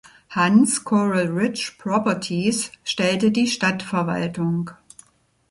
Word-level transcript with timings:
Hunts 0.35 0.79
"Coral 0.83 1.27
Ridge 1.27 1.73
Properties" 1.77 2.71
stellte 2.83 3.29
die 3.31 3.45
Stadtverwaltung. 3.45 4.71